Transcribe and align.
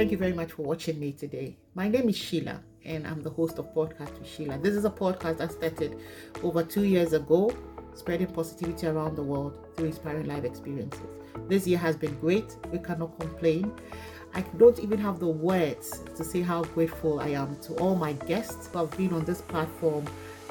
Thank 0.00 0.12
you 0.12 0.16
very 0.16 0.32
much 0.32 0.52
for 0.52 0.62
watching 0.62 0.98
me 0.98 1.12
today. 1.12 1.58
My 1.74 1.86
name 1.86 2.08
is 2.08 2.16
Sheila, 2.16 2.62
and 2.86 3.06
I'm 3.06 3.22
the 3.22 3.28
host 3.28 3.58
of 3.58 3.74
Podcast 3.74 4.18
with 4.18 4.26
Sheila. 4.26 4.56
This 4.56 4.74
is 4.74 4.86
a 4.86 4.90
podcast 4.90 5.36
that 5.36 5.52
started 5.52 5.94
over 6.42 6.62
two 6.62 6.84
years 6.84 7.12
ago, 7.12 7.54
spreading 7.92 8.28
positivity 8.28 8.86
around 8.86 9.14
the 9.14 9.22
world 9.22 9.58
through 9.76 9.88
inspiring 9.88 10.26
life 10.26 10.44
experiences. 10.44 11.02
This 11.48 11.66
year 11.66 11.76
has 11.76 11.98
been 11.98 12.18
great. 12.18 12.56
We 12.72 12.78
cannot 12.78 13.20
complain. 13.20 13.74
I 14.32 14.40
don't 14.56 14.78
even 14.78 14.98
have 15.00 15.20
the 15.20 15.28
words 15.28 16.02
to 16.16 16.24
say 16.24 16.40
how 16.40 16.62
grateful 16.62 17.20
I 17.20 17.32
am 17.32 17.56
to 17.64 17.74
all 17.74 17.94
my 17.94 18.14
guests 18.14 18.70
who 18.72 18.78
have 18.78 18.96
been 18.96 19.12
on 19.12 19.26
this 19.26 19.42
platform 19.42 20.06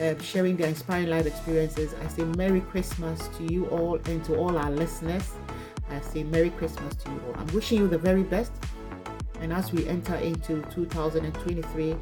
um, 0.00 0.20
sharing 0.20 0.56
their 0.56 0.68
inspiring 0.68 1.10
life 1.10 1.26
experiences. 1.26 1.96
I 2.00 2.06
say 2.06 2.22
Merry 2.36 2.60
Christmas 2.60 3.26
to 3.38 3.52
you 3.52 3.66
all 3.70 3.96
and 4.04 4.24
to 4.26 4.36
all 4.36 4.56
our 4.56 4.70
listeners. 4.70 5.32
I 5.90 6.00
say 6.00 6.22
Merry 6.22 6.50
Christmas 6.50 6.94
to 6.94 7.10
you 7.10 7.20
all. 7.26 7.40
I'm 7.40 7.48
wishing 7.48 7.78
you 7.78 7.88
the 7.88 7.98
very 7.98 8.22
best. 8.22 8.52
And 9.42 9.52
as 9.52 9.72
we 9.72 9.86
enter 9.88 10.14
into 10.14 10.62
2023, 10.70 11.96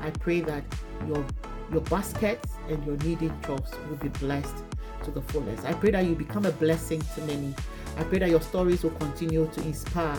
I 0.00 0.10
pray 0.10 0.40
that 0.42 0.62
your 1.08 1.26
your 1.72 1.80
baskets 1.82 2.52
and 2.68 2.84
your 2.86 2.96
kneading 2.98 3.36
troughs 3.42 3.72
will 3.88 3.96
be 3.96 4.08
blessed 4.08 4.62
to 5.02 5.10
the 5.10 5.20
fullest. 5.22 5.64
I 5.64 5.72
pray 5.72 5.90
that 5.90 6.04
you 6.04 6.14
become 6.14 6.46
a 6.46 6.52
blessing 6.52 7.02
to 7.16 7.20
many. 7.22 7.52
I 7.96 8.04
pray 8.04 8.20
that 8.20 8.30
your 8.30 8.40
stories 8.40 8.84
will 8.84 8.92
continue 8.92 9.50
to 9.52 9.60
inspire 9.62 10.16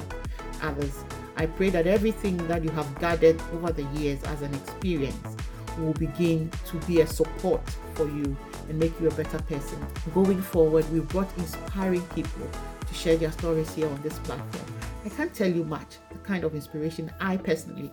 others. 0.61 1.05
I 1.37 1.45
pray 1.45 1.69
that 1.69 1.87
everything 1.87 2.35
that 2.47 2.61
you 2.61 2.71
have 2.71 2.99
gathered 2.99 3.41
over 3.53 3.71
the 3.71 3.83
years 3.99 4.21
as 4.23 4.41
an 4.41 4.53
experience 4.53 5.37
will 5.77 5.93
begin 5.93 6.51
to 6.67 6.77
be 6.87 7.01
a 7.01 7.07
support 7.07 7.61
for 7.93 8.05
you 8.05 8.35
and 8.67 8.77
make 8.77 8.99
you 8.99 9.07
a 9.07 9.13
better 9.13 9.39
person. 9.43 9.85
Going 10.13 10.41
forward, 10.41 10.91
we've 10.91 11.07
brought 11.07 11.29
inspiring 11.37 12.01
people 12.15 12.49
to 12.85 12.93
share 12.93 13.15
their 13.15 13.31
stories 13.31 13.73
here 13.73 13.87
on 13.87 14.01
this 14.01 14.19
platform. 14.19 14.74
I 15.05 15.09
can't 15.09 15.33
tell 15.33 15.49
you 15.49 15.63
much 15.63 15.97
the 16.11 16.17
kind 16.19 16.43
of 16.43 16.55
inspiration 16.55 17.11
I 17.19 17.37
personally 17.37 17.91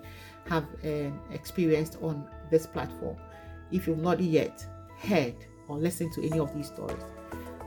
have 0.49 0.65
uh, 0.83 1.11
experienced 1.31 1.99
on 2.01 2.27
this 2.51 2.67
platform. 2.67 3.17
If 3.71 3.87
you've 3.87 3.99
not 3.99 4.19
yet 4.19 4.67
heard 4.99 5.35
or 5.69 5.77
listened 5.77 6.15
to 6.15 6.27
any 6.27 6.39
of 6.39 6.55
these 6.55 6.69
stories, 6.69 7.03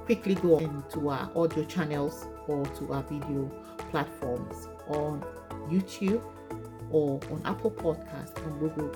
quickly 0.05 0.33
go 0.35 0.57
into 0.57 1.09
our 1.09 1.29
audio 1.35 1.63
channels 1.65 2.25
or 2.47 2.65
to 2.65 2.93
our 2.93 3.03
video 3.03 3.51
platforms 3.91 4.67
on 4.87 5.23
YouTube 5.69 6.23
or 6.89 7.19
on 7.31 7.41
Apple 7.45 7.71
Podcast, 7.71 8.43
on 8.45 8.59
Google 8.59 8.89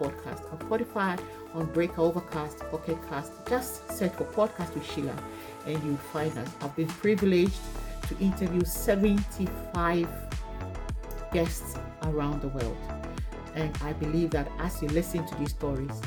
Podcast, 0.00 0.52
on 0.52 0.58
Spotify, 0.58 1.20
on 1.54 1.66
Breaker, 1.72 2.02
Overcast, 2.02 2.58
Pocket 2.70 2.98
Cast. 3.08 3.32
Just 3.48 3.90
search 3.90 4.12
for 4.12 4.24
Podcast 4.26 4.74
with 4.74 4.88
Sheila 4.92 5.16
and 5.66 5.82
you'll 5.82 5.96
find 5.96 6.36
us. 6.38 6.48
I've 6.60 6.74
been 6.76 6.88
privileged 6.88 7.52
to 8.08 8.18
interview 8.18 8.64
75 8.64 10.08
guests 11.32 11.76
around 12.04 12.42
the 12.42 12.48
world. 12.48 12.76
And 13.54 13.76
I 13.82 13.92
believe 13.92 14.30
that 14.30 14.50
as 14.58 14.80
you 14.82 14.88
listen 14.88 15.26
to 15.26 15.34
these 15.36 15.50
stories, 15.50 16.00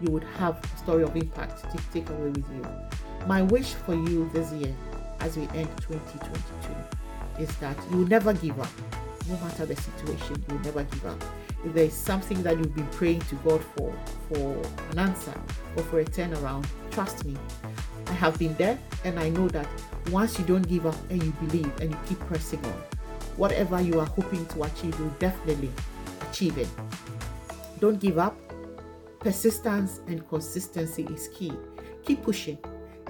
you 0.00 0.10
would 0.10 0.24
have 0.38 0.62
a 0.62 0.78
story 0.78 1.02
of 1.02 1.14
impact 1.16 1.70
to 1.70 1.78
take 1.92 2.08
away 2.10 2.30
with 2.30 2.48
you. 2.54 2.66
My 3.26 3.42
wish 3.42 3.72
for 3.72 3.94
you 3.94 4.28
this 4.32 4.52
year, 4.52 4.74
as 5.20 5.36
we 5.36 5.44
end 5.54 5.68
2022, 5.80 7.42
is 7.42 7.54
that 7.56 7.76
you 7.90 8.06
never 8.06 8.32
give 8.32 8.58
up 8.60 8.68
no 9.28 9.36
matter 9.38 9.64
the 9.64 9.76
situation, 9.76 10.44
you 10.50 10.58
never 10.60 10.82
give 10.84 11.06
up. 11.06 11.22
If 11.64 11.72
there 11.72 11.84
is 11.84 11.94
something 11.94 12.42
that 12.42 12.58
you've 12.58 12.74
been 12.74 12.86
praying 12.88 13.20
to 13.22 13.34
God 13.36 13.64
for, 13.74 13.94
for 14.28 14.62
an 14.90 14.98
answer 14.98 15.34
or 15.76 15.82
for 15.84 16.00
a 16.00 16.04
turnaround, 16.04 16.66
trust 16.90 17.24
me, 17.24 17.34
I 18.06 18.12
have 18.12 18.38
been 18.38 18.54
there 18.56 18.78
and 19.04 19.18
I 19.18 19.30
know 19.30 19.48
that 19.48 19.66
once 20.10 20.38
you 20.38 20.44
don't 20.44 20.68
give 20.68 20.86
up 20.86 20.96
and 21.10 21.22
you 21.22 21.30
believe 21.32 21.80
and 21.80 21.90
you 21.90 21.98
keep 22.06 22.20
pressing 22.20 22.64
on, 22.64 22.82
whatever 23.36 23.80
you 23.80 24.00
are 24.00 24.06
hoping 24.06 24.44
to 24.46 24.62
achieve, 24.62 24.98
you'll 24.98 25.08
definitely 25.18 25.70
achieve 26.30 26.58
it. 26.58 26.68
Don't 27.80 28.00
give 28.00 28.18
up. 28.18 28.38
Persistence 29.20 30.00
and 30.06 30.28
consistency 30.28 31.04
is 31.04 31.28
key. 31.28 31.52
Keep 32.04 32.22
pushing 32.22 32.58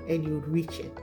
and 0.09 0.25
you'll 0.25 0.41
reach 0.43 0.79
it. 0.79 0.97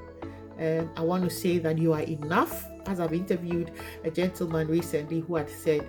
And 0.58 0.90
I 0.96 1.02
want 1.02 1.24
to 1.24 1.30
say 1.30 1.58
that 1.60 1.78
you 1.78 1.94
are 1.94 2.02
enough 2.02 2.66
as 2.86 3.00
I've 3.00 3.14
interviewed 3.14 3.72
a 4.04 4.12
gentleman 4.12 4.68
recently 4.68 5.20
who 5.20 5.36
had 5.36 5.50
said, 5.50 5.88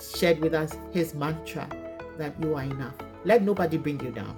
shared 0.00 0.40
with 0.40 0.54
us 0.54 0.76
his 0.92 1.14
mantra 1.14 1.68
that 2.18 2.34
you 2.42 2.54
are 2.54 2.62
enough. 2.62 2.94
Let 3.24 3.42
nobody 3.42 3.78
bring 3.78 4.00
you 4.00 4.10
down. 4.10 4.36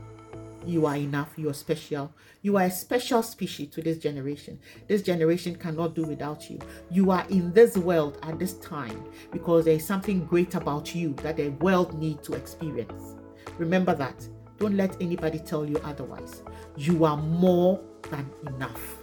You 0.67 0.87
are 0.87 0.97
enough. 0.97 1.33
You 1.37 1.49
are 1.49 1.55
special. 1.55 2.13
You 2.43 2.57
are 2.57 2.65
a 2.65 2.71
special 2.73 3.23
species 3.23 3.69
to 3.69 3.83
this 3.83 3.99
generation. 3.99 4.59
This 4.89 5.01
generation 5.01 5.55
cannot 5.55 5.95
do 5.95 6.03
without 6.03 6.51
you. 6.51 6.59
You 6.91 7.13
are 7.13 7.25
in 7.29 7.53
this 7.53 7.77
world 7.79 8.19
at 8.25 8.41
this 8.41 8.55
time 8.55 9.05
because 9.31 9.65
there 9.65 9.75
is 9.75 9.87
something 9.87 10.25
great 10.27 10.57
about 10.57 10.93
you 10.93 11.13
that 11.23 11.37
the 11.37 11.51
world 11.51 11.97
needs 11.97 12.27
to 12.27 12.35
experience. 12.35 13.15
Remember 13.59 13.95
that. 13.95 14.27
Don't 14.59 14.77
let 14.77 15.01
anybody 15.01 15.39
tell 15.39 15.65
you 15.65 15.77
otherwise. 15.85 16.43
You 16.77 17.05
are 17.05 17.17
more 17.17 17.81
than 18.11 18.29
enough. 18.49 18.97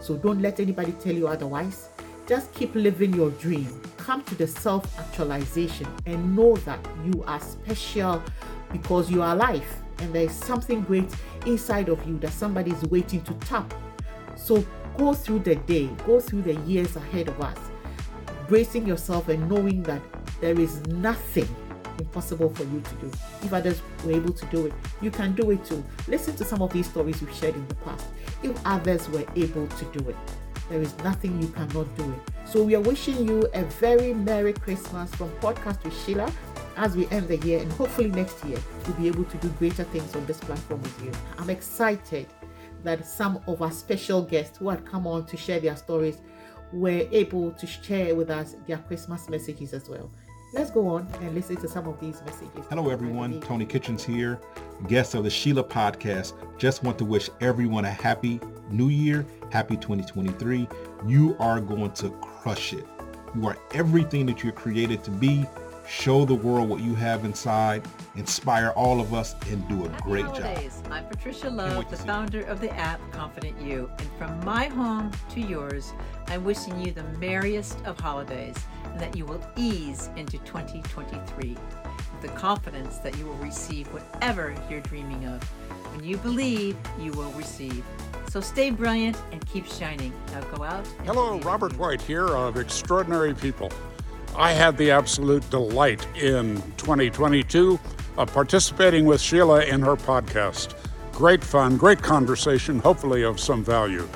So 0.00 0.16
don't 0.16 0.40
let 0.40 0.60
anybody 0.60 0.92
tell 0.92 1.14
you 1.14 1.26
otherwise. 1.26 1.88
Just 2.28 2.54
keep 2.54 2.72
living 2.76 3.12
your 3.12 3.30
dream. 3.30 3.82
Come 3.96 4.22
to 4.24 4.36
the 4.36 4.46
self 4.46 4.96
actualization 5.00 5.88
and 6.06 6.36
know 6.36 6.56
that 6.58 6.78
you 7.04 7.24
are 7.26 7.40
special 7.40 8.22
because 8.70 9.10
you 9.10 9.20
are 9.20 9.34
alive 9.34 9.66
and 9.98 10.14
there 10.14 10.24
is 10.24 10.32
something 10.32 10.82
great 10.82 11.12
inside 11.46 11.88
of 11.88 12.06
you 12.06 12.18
that 12.18 12.32
somebody 12.32 12.70
is 12.70 12.82
waiting 12.84 13.22
to 13.22 13.34
tap. 13.34 13.72
So 14.36 14.64
go 14.96 15.14
through 15.14 15.40
the 15.40 15.56
day, 15.56 15.88
go 16.06 16.20
through 16.20 16.42
the 16.42 16.54
years 16.54 16.96
ahead 16.96 17.28
of 17.28 17.40
us, 17.40 17.58
bracing 18.48 18.86
yourself 18.86 19.28
and 19.28 19.48
knowing 19.48 19.82
that 19.84 20.02
there 20.40 20.58
is 20.58 20.86
nothing 20.86 21.48
impossible 21.98 22.50
for 22.50 22.64
you 22.64 22.80
to 22.80 22.94
do. 22.96 23.10
If 23.42 23.52
others 23.52 23.82
were 24.04 24.12
able 24.12 24.32
to 24.32 24.46
do 24.46 24.66
it, 24.66 24.72
you 25.00 25.10
can 25.10 25.34
do 25.34 25.50
it 25.50 25.64
too. 25.64 25.84
Listen 26.06 26.36
to 26.36 26.44
some 26.44 26.62
of 26.62 26.72
these 26.72 26.88
stories 26.88 27.20
we've 27.20 27.34
shared 27.34 27.54
in 27.54 27.66
the 27.68 27.74
past. 27.76 28.06
If 28.42 28.58
others 28.64 29.08
were 29.08 29.24
able 29.36 29.66
to 29.66 29.84
do 29.86 30.08
it, 30.08 30.16
there 30.68 30.80
is 30.80 30.96
nothing 30.98 31.40
you 31.40 31.48
cannot 31.48 31.94
do 31.96 32.04
it. 32.04 32.48
So 32.48 32.62
we 32.62 32.74
are 32.76 32.80
wishing 32.80 33.26
you 33.26 33.48
a 33.54 33.64
very 33.64 34.14
Merry 34.14 34.52
Christmas 34.52 35.10
from 35.14 35.30
Podcast 35.40 35.82
with 35.82 35.96
Sheila 36.04 36.30
as 36.78 36.96
we 36.96 37.08
end 37.08 37.28
the 37.28 37.36
year 37.38 37.58
and 37.60 37.70
hopefully 37.72 38.08
next 38.08 38.44
year 38.44 38.58
we'll 38.86 38.96
be 38.96 39.08
able 39.08 39.24
to 39.24 39.36
do 39.38 39.48
greater 39.58 39.84
things 39.84 40.14
on 40.14 40.24
this 40.26 40.38
platform 40.38 40.80
with 40.80 41.04
you. 41.04 41.12
I'm 41.36 41.50
excited 41.50 42.26
that 42.84 43.04
some 43.04 43.42
of 43.46 43.60
our 43.60 43.72
special 43.72 44.22
guests 44.22 44.58
who 44.58 44.68
had 44.68 44.86
come 44.86 45.06
on 45.06 45.26
to 45.26 45.36
share 45.36 45.58
their 45.58 45.76
stories 45.76 46.20
were 46.72 47.06
able 47.10 47.50
to 47.52 47.66
share 47.66 48.14
with 48.14 48.30
us 48.30 48.54
their 48.66 48.78
Christmas 48.78 49.28
messages 49.28 49.72
as 49.72 49.88
well. 49.88 50.10
Let's 50.52 50.70
go 50.70 50.88
on 50.88 51.06
and 51.20 51.34
listen 51.34 51.56
to 51.56 51.68
some 51.68 51.86
of 51.88 52.00
these 52.00 52.22
messages. 52.24 52.64
Hello, 52.70 52.88
everyone. 52.88 53.40
Tony 53.40 53.66
Kitchens 53.66 54.02
here, 54.02 54.40
guest 54.86 55.14
of 55.14 55.24
the 55.24 55.30
Sheila 55.30 55.64
podcast. 55.64 56.32
Just 56.58 56.82
want 56.82 56.96
to 56.98 57.04
wish 57.04 57.28
everyone 57.40 57.84
a 57.84 57.90
happy 57.90 58.40
new 58.70 58.88
year, 58.88 59.26
happy 59.50 59.76
2023. 59.76 60.66
You 61.06 61.36
are 61.38 61.60
going 61.60 61.90
to 61.92 62.10
crush 62.10 62.72
it. 62.72 62.86
You 63.34 63.46
are 63.48 63.58
everything 63.74 64.24
that 64.26 64.42
you're 64.42 64.52
created 64.52 65.04
to 65.04 65.10
be. 65.10 65.44
Show 65.88 66.26
the 66.26 66.34
world 66.34 66.68
what 66.68 66.80
you 66.80 66.94
have 66.96 67.24
inside, 67.24 67.82
inspire 68.14 68.70
all 68.76 69.00
of 69.00 69.14
us, 69.14 69.34
and 69.50 69.66
do 69.68 69.86
a 69.86 69.88
Happy 69.88 70.02
great 70.02 70.24
holidays. 70.26 70.82
job. 70.82 70.92
I'm 70.92 71.06
Patricia 71.06 71.48
Love, 71.48 71.90
the 71.90 71.96
founder 71.96 72.42
of 72.42 72.60
the 72.60 72.70
app 72.76 73.00
Confident 73.10 73.58
You. 73.58 73.90
And 73.98 74.08
from 74.18 74.38
my 74.44 74.66
home 74.66 75.10
to 75.30 75.40
yours, 75.40 75.94
I'm 76.26 76.44
wishing 76.44 76.78
you 76.84 76.92
the 76.92 77.04
merriest 77.18 77.78
of 77.86 77.98
holidays 77.98 78.54
and 78.84 79.00
that 79.00 79.16
you 79.16 79.24
will 79.24 79.40
ease 79.56 80.10
into 80.16 80.36
2023 80.38 81.48
with 81.54 82.20
the 82.20 82.28
confidence 82.36 82.98
that 82.98 83.16
you 83.16 83.24
will 83.24 83.36
receive 83.36 83.86
whatever 83.88 84.54
you're 84.68 84.80
dreaming 84.80 85.24
of. 85.24 85.42
When 85.94 86.04
you 86.04 86.18
believe, 86.18 86.76
you 87.00 87.12
will 87.12 87.32
receive. 87.32 87.82
So 88.28 88.42
stay 88.42 88.68
brilliant 88.68 89.16
and 89.32 89.44
keep 89.46 89.66
shining. 89.66 90.12
Now 90.32 90.42
go 90.54 90.62
out. 90.64 90.86
and 90.98 91.06
Hello. 91.06 91.38
Robert 91.40 91.74
White 91.78 92.02
here 92.02 92.26
of 92.26 92.58
Extraordinary 92.58 93.32
People. 93.34 93.70
I 94.38 94.52
had 94.52 94.76
the 94.76 94.92
absolute 94.92 95.50
delight 95.50 96.06
in 96.14 96.62
2022 96.76 97.76
of 98.16 98.32
participating 98.32 99.04
with 99.04 99.20
Sheila 99.20 99.64
in 99.64 99.80
her 99.82 99.96
podcast. 99.96 100.76
Great 101.10 101.42
fun, 101.42 101.76
great 101.76 102.00
conversation, 102.02 102.78
hopefully 102.78 103.24
of 103.24 103.40
some 103.40 103.64
value. 103.64 104.08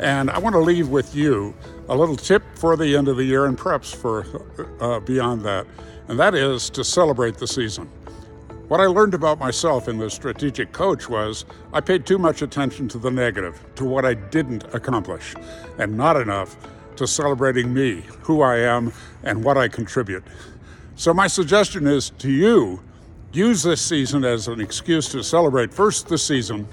And 0.00 0.30
I 0.30 0.38
want 0.38 0.54
to 0.54 0.60
leave 0.60 0.88
with 0.88 1.14
you 1.14 1.54
a 1.90 1.94
little 1.94 2.16
tip 2.16 2.42
for 2.54 2.74
the 2.74 2.96
end 2.96 3.08
of 3.08 3.18
the 3.18 3.24
year 3.24 3.44
and 3.44 3.58
perhaps 3.58 3.92
for 3.92 4.24
uh, 4.80 4.98
beyond 5.00 5.42
that, 5.42 5.66
and 6.08 6.18
that 6.18 6.34
is 6.34 6.70
to 6.70 6.82
celebrate 6.82 7.36
the 7.36 7.46
season. 7.46 7.84
What 8.68 8.80
I 8.80 8.86
learned 8.86 9.12
about 9.12 9.38
myself 9.38 9.88
in 9.88 9.98
the 9.98 10.08
strategic 10.08 10.72
coach 10.72 11.06
was 11.06 11.44
I 11.74 11.82
paid 11.82 12.06
too 12.06 12.16
much 12.16 12.40
attention 12.40 12.88
to 12.88 12.98
the 12.98 13.10
negative, 13.10 13.62
to 13.74 13.84
what 13.84 14.06
I 14.06 14.14
didn't 14.14 14.64
accomplish, 14.72 15.34
and 15.76 15.98
not 15.98 16.16
enough 16.16 16.56
to 16.96 17.06
celebrating 17.06 17.72
me, 17.72 18.04
who 18.22 18.42
I 18.42 18.58
am, 18.58 18.92
and 19.22 19.44
what 19.44 19.56
I 19.56 19.68
contribute. 19.68 20.24
So, 20.96 21.14
my 21.14 21.26
suggestion 21.26 21.86
is 21.86 22.10
to 22.18 22.30
you 22.30 22.80
use 23.32 23.62
this 23.62 23.80
season 23.80 24.24
as 24.24 24.48
an 24.48 24.60
excuse 24.60 25.08
to 25.10 25.22
celebrate 25.22 25.72
first 25.72 26.08
the 26.08 26.18
season, 26.18 26.66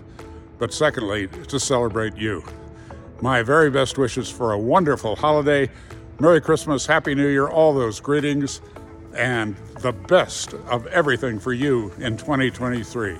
but 0.59 0.73
secondly, 0.73 1.27
to 1.47 1.59
celebrate 1.59 2.15
you. 2.17 2.43
My 3.21 3.43
very 3.43 3.69
best 3.69 3.97
wishes 3.97 4.29
for 4.29 4.53
a 4.53 4.59
wonderful 4.59 5.15
holiday. 5.15 5.69
Merry 6.19 6.41
Christmas, 6.41 6.85
Happy 6.85 7.15
New 7.15 7.27
Year, 7.27 7.47
all 7.47 7.73
those 7.73 7.99
greetings. 7.99 8.61
and 9.15 9.55
the 9.81 9.91
best 9.91 10.53
of 10.69 10.85
everything 10.87 11.39
for 11.39 11.51
you 11.53 11.91
in 11.99 12.17
2023. 12.17 13.17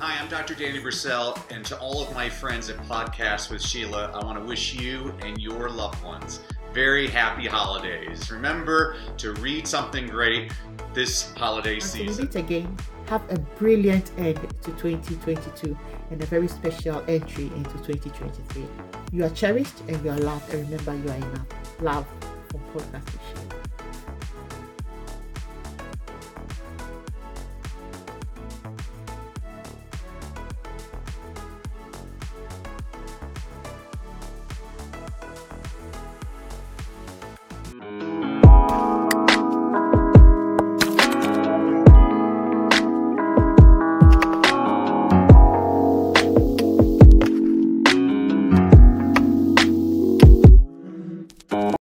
Hi, 0.00 0.16
I'm 0.20 0.28
Dr. 0.28 0.54
Danny 0.54 0.78
Brissell, 0.78 1.42
and 1.50 1.64
to 1.66 1.76
all 1.78 2.00
of 2.00 2.14
my 2.14 2.28
friends 2.28 2.70
at 2.70 2.76
Podcast 2.86 3.50
with 3.50 3.60
Sheila, 3.60 4.12
I 4.14 4.24
want 4.24 4.38
to 4.38 4.44
wish 4.44 4.74
you 4.74 5.12
and 5.22 5.40
your 5.40 5.68
loved 5.68 6.02
ones 6.04 6.40
very 6.72 7.08
happy 7.08 7.46
holidays. 7.46 8.30
Remember 8.30 8.96
to 9.16 9.32
read 9.34 9.66
something 9.66 10.06
great 10.06 10.52
this 10.94 11.32
holiday 11.32 11.74
Until 11.74 11.88
season. 11.88 12.24
meet 12.26 12.34
again, 12.36 12.76
have 13.06 13.22
a 13.32 13.38
brilliant 13.58 14.12
end 14.18 14.38
to 14.62 14.70
2022 14.72 15.76
and 16.10 16.22
a 16.22 16.26
very 16.26 16.46
special 16.46 17.02
entry 17.08 17.46
into 17.56 17.76
2023. 17.82 18.64
You 19.12 19.24
are 19.24 19.30
cherished 19.30 19.80
and 19.88 20.04
you 20.04 20.10
are 20.10 20.18
loved, 20.18 20.52
and 20.54 20.70
remember 20.70 20.94
you 20.94 21.10
are 21.10 21.28
enough. 21.28 21.80
Love 21.80 22.06
from 22.50 22.60
Podcast 22.72 23.04
with 23.04 23.20
Sheila. 23.28 23.57